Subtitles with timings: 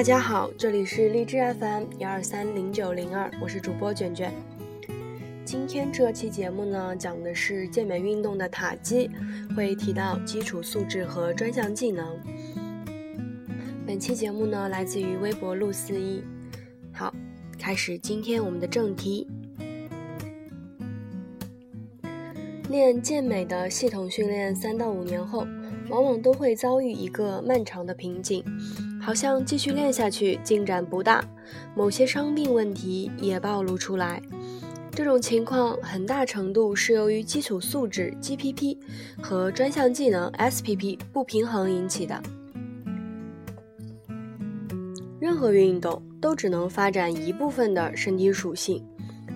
[0.00, 4.32] 大家好，这里是荔枝 FM 幺二三零九零二，我是主播卷卷。
[5.44, 9.10] 今天这期节目呢，讲的是健美运动的塔基，
[9.54, 12.18] 会提到基础素质和专项技能。
[13.86, 16.24] 本期节目呢，来自于微博陆四一。
[16.94, 17.14] 好，
[17.58, 19.28] 开始今天我们的正题。
[22.70, 25.46] 练健美的系统训练三到五年后，
[25.90, 28.42] 往往都会遭遇一个漫长的瓶颈，
[29.00, 31.24] 好像继续练下去进展不大，
[31.74, 34.20] 某些伤病问题也暴露出来。
[34.92, 38.76] 这种情况很大程度是由于基础素质 GPP
[39.22, 42.20] 和专项技能 SPP 不平衡引起的。
[45.18, 48.84] 任何运动都只能发展一部分的身体属性，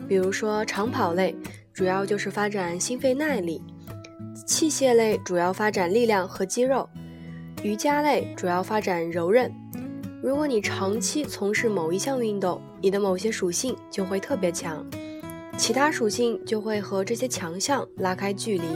[0.09, 1.35] 比如说长跑类。
[1.73, 3.61] 主要就是发展心肺耐力，
[4.47, 6.89] 器械类主要发展力量和肌肉，
[7.65, 9.51] 瑜伽类主要发展柔韧。
[10.23, 14.87] 如果你长期从事某一项运动，你的某些属性就会特别强，
[15.57, 18.67] 其他属性就会和这些强项拉开距离，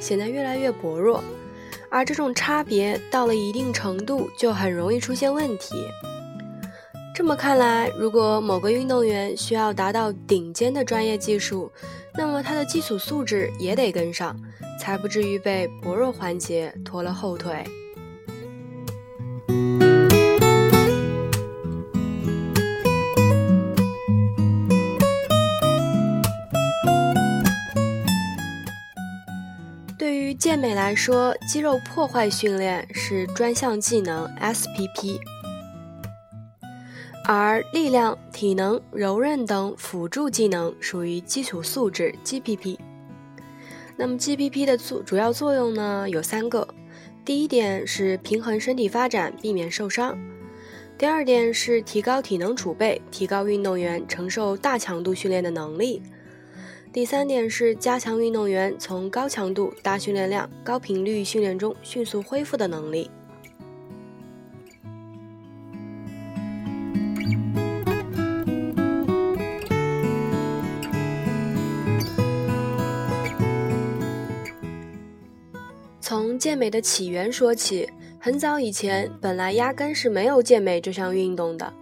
[0.00, 1.22] 显得越来越薄弱。
[1.88, 5.76] 而这种差别到了一定程度，就很容易出现问题。
[7.14, 11.70] 这么看来，如果某个运动员需要达到顶尖的专业技术，
[12.18, 14.36] 那么他的基础素质也得跟上，
[14.80, 17.64] 才不至于被薄弱环节拖了后腿。
[30.04, 35.18] 对于健美来说，肌肉破坏训练是专项技能 SPP。
[37.24, 42.76] 而力量、体能、柔韧等辅助技能属于基础素质 GPP。
[43.96, 46.68] 那么 GPP 的作主要作用呢有三个：
[47.24, 50.14] 第一点是平衡身体发展，避免受伤；
[50.98, 56.02] 第二点是提高体能储备，提高运动员承受大强度训练的能力；
[56.94, 63.10] 第三点是加强运动员从高强度、大训练量、高频率训练中迅速恢复的能力。
[76.00, 77.90] 从健美的起源说起，
[78.20, 81.74] 很早以前，本来压根是没有健美这项运动的。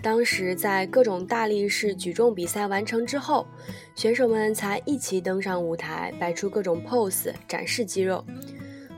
[0.00, 3.46] 当时在各种大力士举重比赛完成之后，
[3.94, 8.24] 选手们才一起登上舞台，摆出各种 pose，展示肌肉，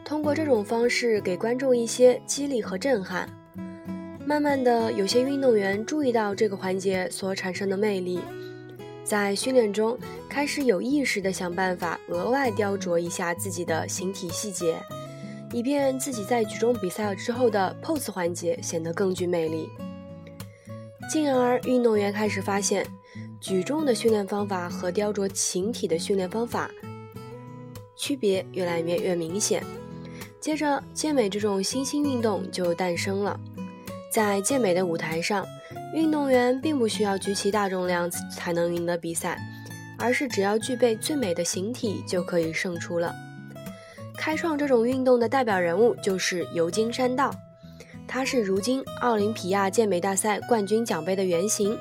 [0.04, 3.28] 通过这种方式给观众一些激励和震撼。
[4.26, 8.20] 慢慢的，有些运动员注意到这个环节所产生的魅力。
[9.02, 14.76] 在训练中，开始有意识地想办法额外雕琢一下自己的形体细节，
[15.52, 19.68] 以便自己在举重比赛之后的 pose 环节显得更具魅力。
[21.10, 22.86] 进而，运动员开始发现，
[23.40, 26.70] 举重的训练方法和雕琢形体的训练方法
[27.96, 29.60] 区别越来越越明显。
[30.38, 33.38] 接着，健美这种新兴运动就诞生了。
[34.12, 35.44] 在健美的舞台上。
[35.92, 39.36] 运动员并不需要举起大重量才能赢得比赛，
[39.98, 43.12] 而是只要具备最美的形体就可以胜出了。
[44.16, 47.34] 开创这种运动的代表人物就是尤金·山道，
[48.12, 51.78] 它是如今奥林匹亚健美大赛冠军奖杯的原型。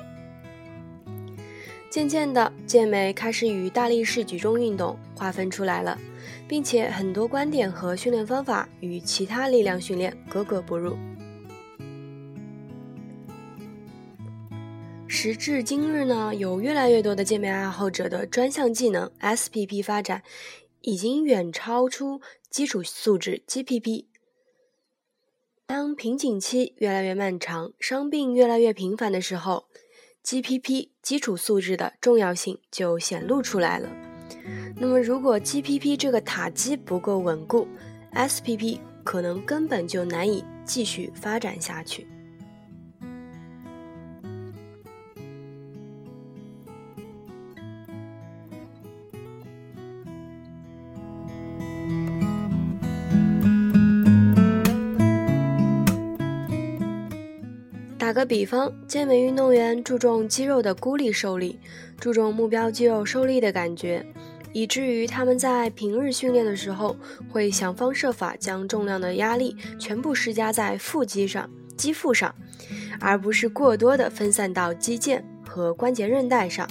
[1.90, 5.98] 渐渐的，健美开始与大力士举重运动划分出来了，
[6.46, 10.96] 并且很多观点和训练方法与其他力量训练格格不入。
[15.08, 20.22] 时至今日呢，有越来越多的健美爱好者的专项技能 SPP 发展，
[20.82, 24.04] 已经远超出基础素质 GPP。
[25.70, 29.66] 当瓶颈期越来越漫长，伤病越来越频繁的时候
[30.24, 33.88] ，GPP 基础素质的重要性就显露出来了。
[34.76, 37.68] 那么，如果 GPP 这个塔基不够稳固
[38.12, 42.04] ，SPP 可能根本就难以继续发展下去。
[58.30, 61.58] 比方，健美运动员注重肌肉的孤立受力，
[61.98, 64.06] 注重目标肌肉受力的感觉，
[64.52, 66.96] 以至于他们在平日训练的时候
[67.28, 72.32] 会想方设法将重量的压力全部施加在腹肌上、肌腹上，
[73.00, 76.70] 而不是过多的分散到肌腱和关节韧带上。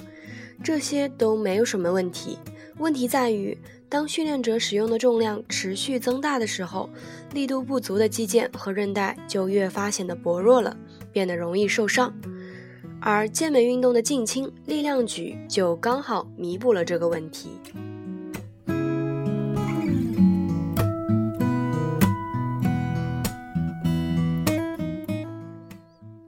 [0.64, 2.38] 这些都没有什么问题，
[2.78, 3.58] 问题在于
[3.90, 6.90] 当训练者使用的重量持续增大的时候，
[7.34, 10.78] 力度不足的肌腱和韧带就越发显得薄弱了。
[11.12, 12.14] 变得容易受伤。
[13.02, 17.50] 而健美运动的近亲力量举就刚好弥补了这个问题。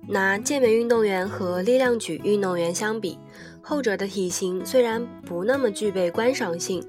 [0.07, 3.17] 拿健美运动员和力量举运动员相比，
[3.61, 6.85] 后者的体型虽然不那么具备观赏性，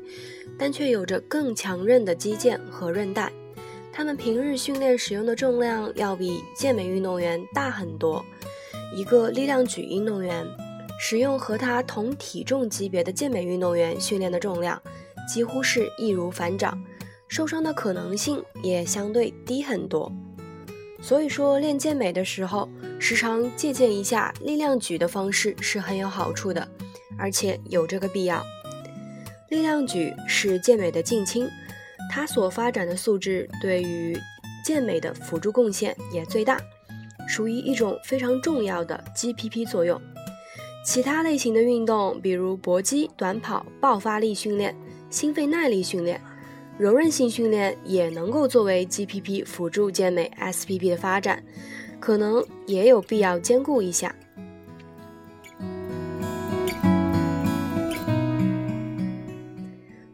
[0.58, 3.32] 但却有着更强韧的肌腱和韧带。
[3.92, 8.24] 他们平日训练使用的重量要比健美运动员大很多。
[8.96, 10.46] 一个力量举运动员
[10.98, 14.80] 使用和他同体重级别的健美运动员训练的重量，
[15.28, 16.82] 几乎是易如反掌，
[17.28, 20.10] 受伤的可能性也相对低很多。
[21.00, 22.68] 所以说，练健美的时候，
[22.98, 26.66] 时常借鉴一下力量举的方式是很有好处的，
[27.18, 28.42] 而且有这个必要。
[29.48, 31.48] 力量举是健美的近亲，
[32.14, 34.14] 它所发展的素质对于
[34.62, 36.60] 健美的辅助贡献也最大，
[37.26, 39.98] 属于一种非常重要的 GPP 作用。
[40.84, 44.76] 其他类型的运动，比如搏击、短跑、爆发力训练、
[45.08, 46.20] 心肺耐力训练。
[46.78, 51.42] 柔韧性训练也能够作为 GPP 辅助健美 SPP 的发展，
[51.98, 54.14] 可能也有必要兼顾一下。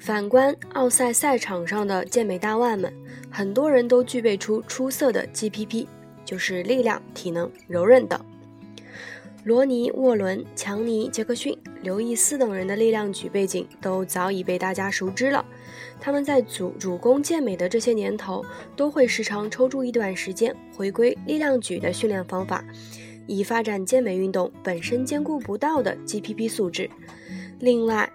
[0.08, 2.90] 反观奥赛赛场上的健美大腕们，
[3.31, 5.87] 很多人都具备出出色的 GPP，
[6.25, 8.19] 就是力量、体能、柔韧等。
[9.44, 15.44] 罗尼·沃伦、强尼·杰克逊、刘易斯等人的力量举背景都早已被大家熟知了。
[16.00, 18.43] 他们在主主攻健美的这些年头，
[18.75, 22.64] 都会时常抽出一段时间回归力量举的训练方法，
[23.26, 26.88] 以发展健美运动本身兼顾不到的 GPP 素质。
[27.61, 28.11] 另外，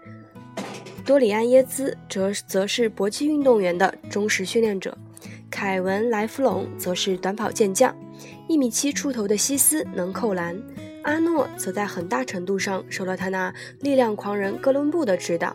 [1.05, 4.97] 多里安耶兹则则是搏击运动员的忠实训练者，
[5.49, 7.93] 凯文莱夫隆则是短跑健将，
[8.47, 10.57] 一米七出头的西斯能扣篮。
[11.03, 15.53] 阿诺则在很大程度上受了他那力量狂人哥伦布的指导。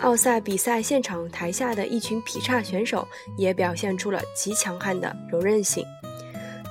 [0.00, 3.06] 奥赛比赛现场台下的一群劈叉选手
[3.38, 5.84] 也表现出了极强悍的柔韧性。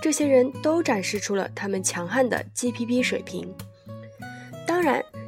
[0.01, 3.55] 这些人都展示出了他们强悍的 GPP 水平。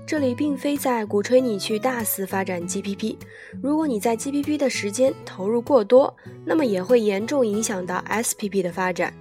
[0.07, 3.17] 这里并非在鼓吹你去大肆发展 GPP。
[3.61, 6.15] 如果你在 GPP 的时间投入过多，
[6.45, 9.13] 那么也会严重影响到 SPP 的发展。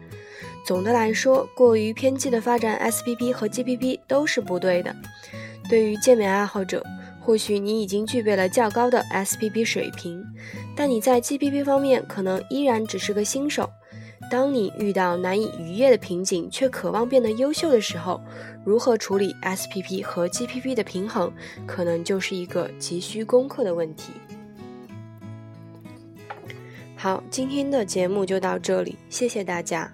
[0.65, 4.95] 总的来说，过于偏激的发展 SPP 和 GPP 都是不对的。
[5.69, 6.81] 对于健美爱好者，
[7.21, 10.25] 或许你已经具备了较高的 SPP 水平，
[10.77, 13.69] 但你在 GPP 方面可能依然只是个新手。
[14.31, 18.21] 当你遇到难以逾越的瓶颈，却渴望变得优秀的时候，
[18.65, 21.33] 如何处理 SPP 和 GPP 的平衡，
[21.67, 24.13] 可能就是一个急需攻克的问题。
[26.97, 29.93] 好，今天的节目就到这里，谢谢大家。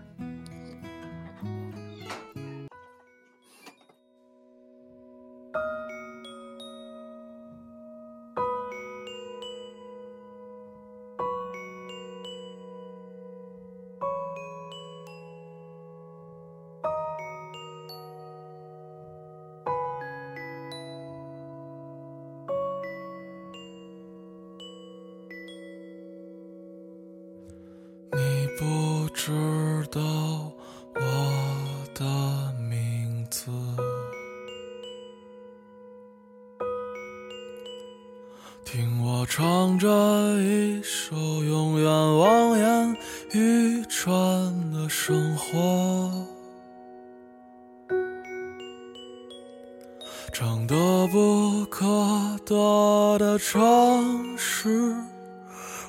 [29.25, 29.31] 知
[29.89, 30.01] 道
[30.97, 31.01] 我
[31.95, 33.53] 的名字，
[38.65, 39.87] 听我唱着
[40.41, 41.89] 一首永远
[42.19, 42.97] 望眼
[43.31, 46.27] 欲穿的生活，
[50.33, 50.75] 唱得
[51.07, 51.87] 不可
[52.45, 54.97] 得的城市。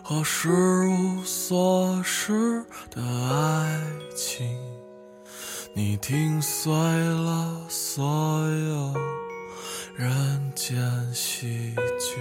[0.05, 3.79] 和失无所失的爱
[4.13, 4.45] 情，
[5.73, 8.93] 你听碎了所有
[9.95, 10.75] 人间
[11.13, 12.19] 喜剧，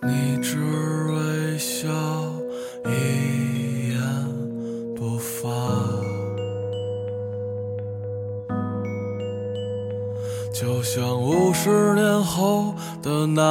[0.00, 0.42] 你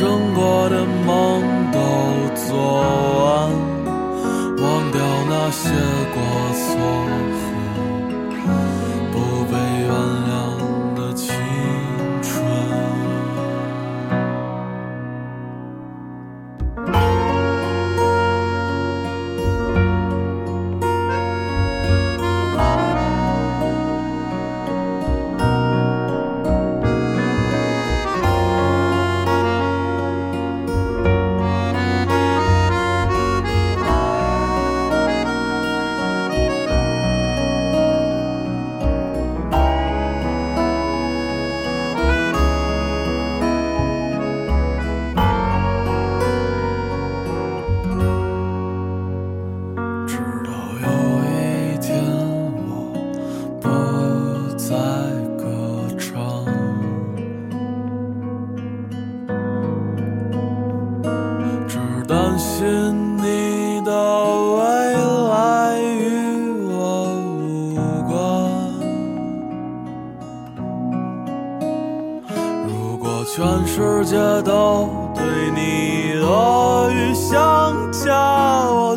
[0.00, 1.78] 生过的梦都
[2.34, 2.56] 做
[3.22, 3.52] 完，
[4.56, 5.68] 忘掉那些
[6.14, 6.16] 过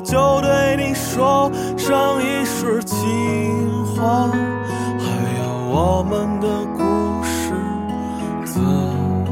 [0.03, 2.97] 就对你说上一世情
[3.95, 4.29] 话。
[4.99, 5.05] 还
[5.39, 6.83] 有我们的故
[7.23, 7.53] 事，
[8.45, 8.59] 自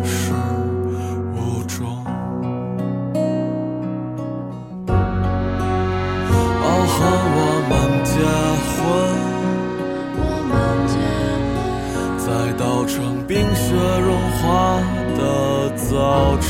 [0.04, 0.34] 始
[1.36, 1.78] 无终。
[6.64, 6.98] 哦，和
[7.38, 7.72] 我们
[8.04, 8.14] 结
[8.72, 8.80] 婚，
[12.18, 12.26] 在
[12.58, 12.96] 稻城
[13.28, 14.10] 冰雪融
[14.42, 14.44] 化。
[15.14, 15.22] 的
[15.76, 16.50] 早晨，